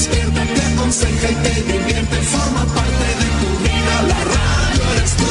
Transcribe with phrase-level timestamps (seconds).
[0.00, 5.24] despierta, te aconseja y te divierte, forma parte de tu vida, la radio eres tú.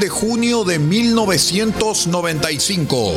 [0.00, 3.12] de junio de 1995,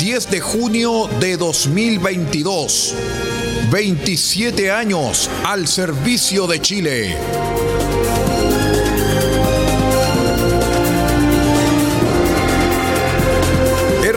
[0.00, 2.94] 10 de junio de 2022,
[3.70, 7.14] 27 años al servicio de Chile.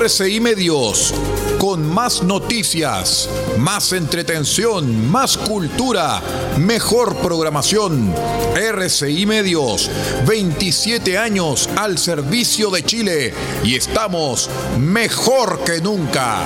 [0.03, 1.13] RCI Medios,
[1.59, 3.29] con más noticias,
[3.59, 6.23] más entretención, más cultura,
[6.57, 8.11] mejor programación.
[8.55, 9.91] RCI Medios,
[10.25, 14.49] 27 años al servicio de Chile y estamos
[14.79, 16.45] mejor que nunca.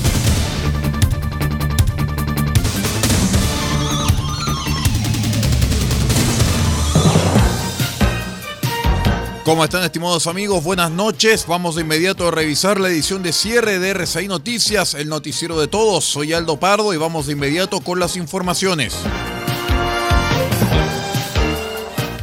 [9.43, 10.63] ¿Cómo están estimados amigos?
[10.63, 11.47] Buenas noches.
[11.47, 15.67] Vamos de inmediato a revisar la edición de cierre de RCI Noticias, el noticiero de
[15.67, 16.05] todos.
[16.05, 18.93] Soy Aldo Pardo y vamos de inmediato con las informaciones.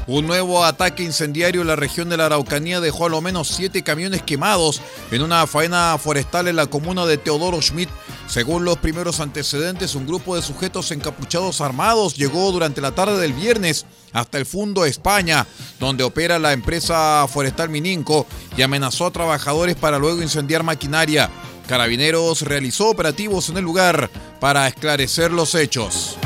[0.09, 3.83] Un nuevo ataque incendiario en la región de la Araucanía dejó a lo menos siete
[3.83, 7.91] camiones quemados en una faena forestal en la comuna de Teodoro Schmidt.
[8.27, 13.35] Según los primeros antecedentes, un grupo de sujetos encapuchados armados llegó durante la tarde del
[13.35, 13.85] viernes
[14.15, 15.47] hasta el Fundo España,
[15.79, 21.29] donde opera la empresa forestal Mininco, y amenazó a trabajadores para luego incendiar maquinaria.
[21.67, 24.09] Carabineros realizó operativos en el lugar
[24.41, 26.17] para esclarecer los hechos.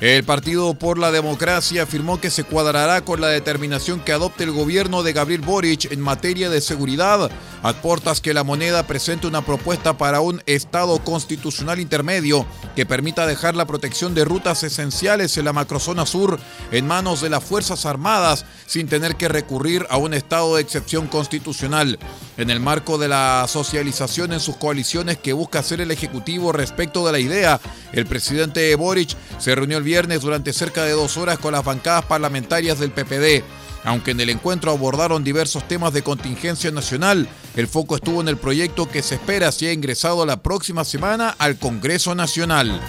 [0.00, 4.52] El Partido por la Democracia afirmó que se cuadrará con la determinación que adopte el
[4.52, 7.30] gobierno de Gabriel Boric en materia de seguridad.
[7.66, 12.46] Aportas que la moneda presente una propuesta para un Estado constitucional intermedio
[12.76, 16.38] que permita dejar la protección de rutas esenciales en la macrozona sur
[16.70, 21.08] en manos de las Fuerzas Armadas sin tener que recurrir a un estado de excepción
[21.08, 21.98] constitucional.
[22.36, 27.04] En el marco de la socialización en sus coaliciones que busca hacer el Ejecutivo respecto
[27.04, 27.60] de la idea,
[27.92, 32.04] el presidente Boric se reunió el viernes durante cerca de dos horas con las bancadas
[32.04, 33.42] parlamentarias del PPD.
[33.86, 38.36] Aunque en el encuentro abordaron diversos temas de contingencia nacional, el foco estuvo en el
[38.36, 42.80] proyecto que se espera sea ingresado la próxima semana al Congreso Nacional.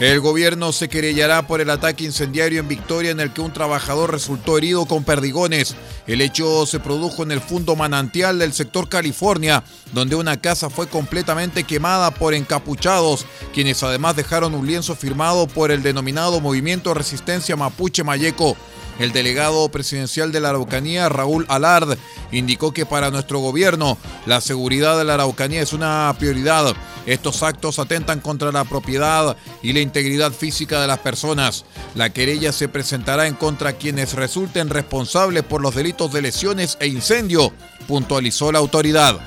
[0.00, 4.12] El gobierno se querellará por el ataque incendiario en Victoria en el que un trabajador
[4.12, 5.74] resultó herido con perdigones.
[6.06, 10.86] El hecho se produjo en el fondo manantial del sector California, donde una casa fue
[10.86, 17.56] completamente quemada por encapuchados, quienes además dejaron un lienzo firmado por el denominado Movimiento Resistencia
[17.56, 18.56] Mapuche Mayeco.
[18.98, 21.96] El delegado presidencial de la Araucanía, Raúl Alard,
[22.32, 26.74] indicó que para nuestro gobierno la seguridad de la Araucanía es una prioridad.
[27.06, 31.64] Estos actos atentan contra la propiedad y la integridad física de las personas.
[31.94, 36.86] La querella se presentará en contra quienes resulten responsables por los delitos de lesiones e
[36.86, 37.52] incendio,
[37.86, 39.18] puntualizó la autoridad.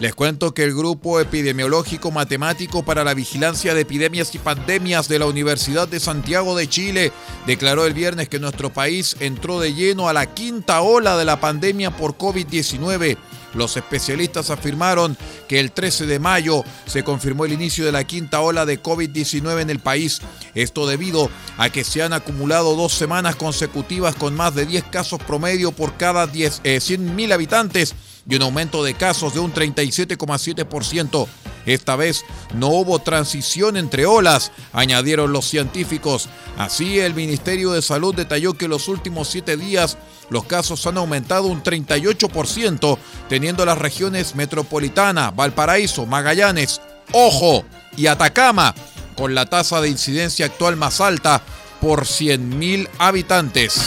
[0.00, 5.18] Les cuento que el Grupo Epidemiológico Matemático para la Vigilancia de Epidemias y Pandemias de
[5.18, 7.10] la Universidad de Santiago de Chile
[7.48, 11.40] declaró el viernes que nuestro país entró de lleno a la quinta ola de la
[11.40, 13.16] pandemia por COVID-19.
[13.54, 15.16] Los especialistas afirmaron
[15.48, 19.62] que el 13 de mayo se confirmó el inicio de la quinta ola de COVID-19
[19.62, 20.20] en el país.
[20.54, 25.20] Esto debido a que se han acumulado dos semanas consecutivas con más de 10 casos
[25.20, 27.96] promedio por cada 10, eh, 100.000 habitantes
[28.28, 31.26] y un aumento de casos de un 37,7%.
[31.66, 36.28] Esta vez no hubo transición entre olas, añadieron los científicos.
[36.56, 39.98] Así, el Ministerio de Salud detalló que los últimos siete días
[40.30, 42.98] los casos han aumentado un 38%,
[43.28, 46.80] teniendo las regiones metropolitana, Valparaíso, Magallanes,
[47.12, 47.64] Ojo
[47.96, 48.74] y Atacama,
[49.16, 51.42] con la tasa de incidencia actual más alta
[51.80, 53.80] por 100.000 habitantes.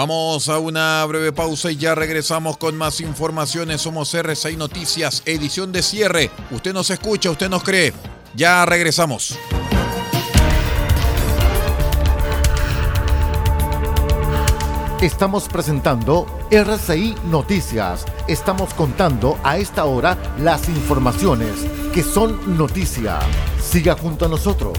[0.00, 3.82] Vamos a una breve pausa y ya regresamos con más informaciones.
[3.82, 6.30] Somos RCI Noticias, edición de cierre.
[6.50, 7.92] Usted nos escucha, usted nos cree.
[8.34, 9.38] Ya regresamos.
[15.02, 18.06] Estamos presentando RCI Noticias.
[18.26, 21.52] Estamos contando a esta hora las informaciones
[21.92, 23.18] que son noticia.
[23.62, 24.78] Siga junto a nosotros.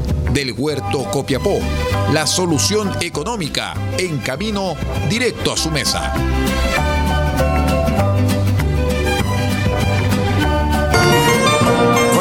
[0.33, 1.59] del Huerto Copiapó,
[2.13, 4.75] la solución económica en camino
[5.09, 6.13] directo a su mesa.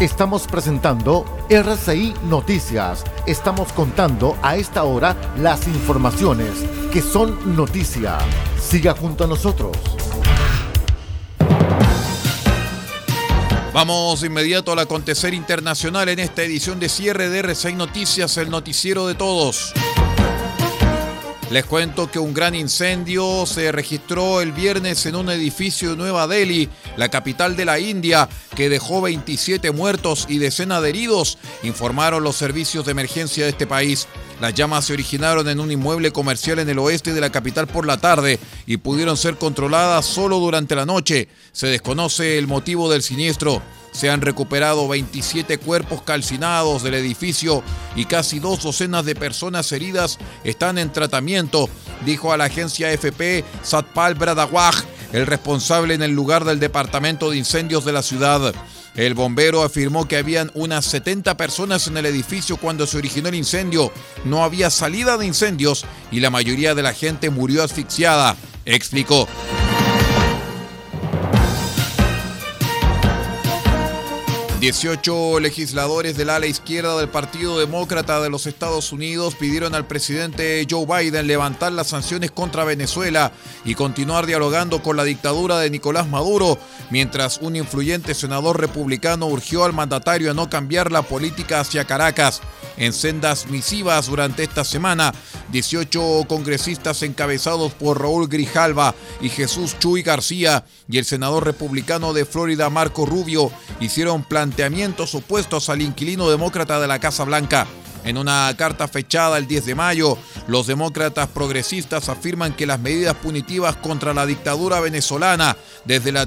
[0.00, 3.02] Estamos presentando RCI Noticias.
[3.26, 6.50] Estamos contando a esta hora las informaciones
[6.92, 8.16] que son noticia.
[8.60, 9.76] Siga junto a nosotros.
[13.72, 19.08] Vamos inmediato al acontecer internacional en esta edición de cierre de RCI Noticias, el noticiero
[19.08, 19.74] de todos.
[21.50, 26.26] Les cuento que un gran incendio se registró el viernes en un edificio de Nueva
[26.26, 32.22] Delhi, la capital de la India, que dejó 27 muertos y decenas de heridos, informaron
[32.22, 34.08] los servicios de emergencia de este país.
[34.42, 37.86] Las llamas se originaron en un inmueble comercial en el oeste de la capital por
[37.86, 41.28] la tarde y pudieron ser controladas solo durante la noche.
[41.52, 43.62] Se desconoce el motivo del siniestro.
[43.98, 47.64] Se han recuperado 27 cuerpos calcinados del edificio
[47.96, 51.68] y casi dos docenas de personas heridas están en tratamiento,
[52.06, 57.38] dijo a la agencia FP Satpal Bradawaj, el responsable en el lugar del Departamento de
[57.38, 58.54] Incendios de la ciudad.
[58.94, 63.34] El bombero afirmó que habían unas 70 personas en el edificio cuando se originó el
[63.34, 63.92] incendio.
[64.24, 69.26] No había salida de incendios y la mayoría de la gente murió asfixiada, explicó.
[74.60, 80.66] 18 legisladores del ala izquierda del Partido Demócrata de los Estados Unidos pidieron al presidente
[80.68, 83.30] Joe Biden levantar las sanciones contra Venezuela
[83.64, 86.58] y continuar dialogando con la dictadura de Nicolás Maduro,
[86.90, 92.40] mientras un influyente senador republicano urgió al mandatario a no cambiar la política hacia Caracas.
[92.76, 95.12] En sendas misivas durante esta semana,
[95.52, 102.24] 18 congresistas encabezados por Raúl Grijalva y Jesús Chuy García y el senador republicano de
[102.24, 103.50] Florida Marco Rubio
[103.80, 104.47] hicieron planteamientos
[105.14, 107.66] opuestos al inquilino demócrata de la Casa Blanca.
[108.04, 113.14] En una carta fechada el 10 de mayo, los demócratas progresistas afirman que las medidas
[113.16, 116.26] punitivas contra la dictadura venezolana desde la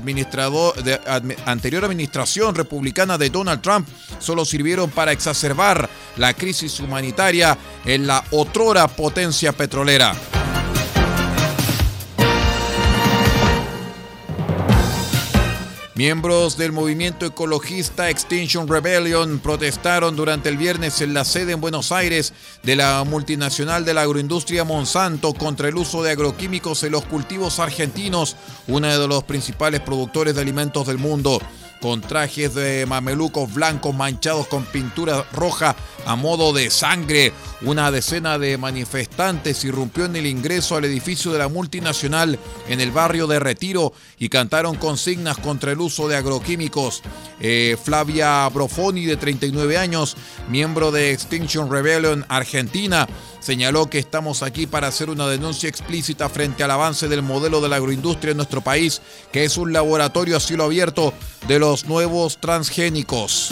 [1.45, 3.87] anterior administración republicana de Donald Trump
[4.19, 10.13] solo sirvieron para exacerbar la crisis humanitaria en la otrora potencia petrolera.
[16.01, 21.91] Miembros del movimiento ecologista Extinction Rebellion protestaron durante el viernes en la sede en Buenos
[21.91, 27.05] Aires de la multinacional de la agroindustria Monsanto contra el uso de agroquímicos en los
[27.05, 28.35] cultivos argentinos,
[28.67, 31.39] uno de los principales productores de alimentos del mundo
[31.81, 37.33] con trajes de mamelucos blancos manchados con pintura roja a modo de sangre.
[37.63, 42.91] Una decena de manifestantes irrumpió en el ingreso al edificio de la multinacional en el
[42.91, 47.01] barrio de Retiro y cantaron consignas contra el uso de agroquímicos.
[47.39, 50.15] Eh, Flavia Brofoni, de 39 años,
[50.49, 53.07] miembro de Extinction Rebellion Argentina,
[53.41, 57.67] señaló que estamos aquí para hacer una denuncia explícita frente al avance del modelo de
[57.67, 59.01] la agroindustria en nuestro país,
[59.33, 61.13] que es un laboratorio a cielo abierto
[61.47, 63.51] de los nuevos transgénicos.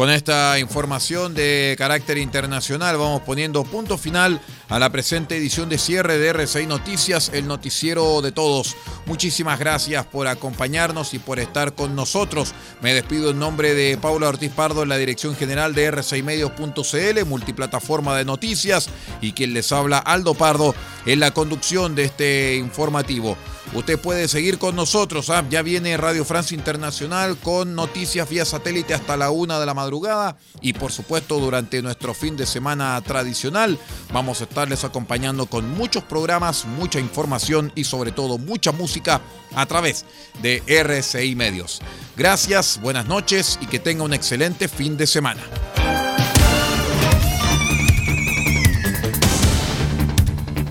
[0.00, 4.40] Con esta información de carácter internacional vamos poniendo punto final
[4.70, 8.78] a la presente edición de cierre de RCI Noticias, el noticiero de todos.
[9.04, 12.54] Muchísimas gracias por acompañarnos y por estar con nosotros.
[12.80, 18.16] Me despido en nombre de Paula Ortiz Pardo en la dirección general de r6medios.cl, multiplataforma
[18.16, 18.88] de noticias,
[19.20, 23.36] y quien les habla Aldo Pardo en la conducción de este informativo.
[23.72, 25.30] Usted puede seguir con nosotros.
[25.30, 25.44] ¿ah?
[25.48, 30.36] Ya viene Radio Francia Internacional con noticias vía satélite hasta la una de la madrugada.
[30.60, 33.78] Y por supuesto, durante nuestro fin de semana tradicional,
[34.12, 39.20] vamos a estarles acompañando con muchos programas, mucha información y sobre todo mucha música
[39.54, 40.04] a través
[40.42, 41.80] de RCI Medios.
[42.16, 45.42] Gracias, buenas noches y que tenga un excelente fin de semana.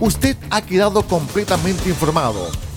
[0.01, 2.49] Usted ha quedado completamente informado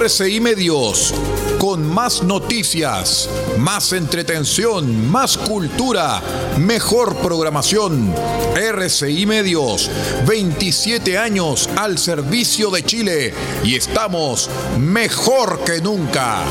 [0.00, 1.12] RCI Medios
[1.58, 3.28] con más noticias,
[3.58, 6.22] más entretención, más cultura,
[6.58, 8.14] mejor programación.
[8.54, 9.90] RCI Medios,
[10.26, 16.44] 27 años al servicio de Chile y estamos mejor que nunca.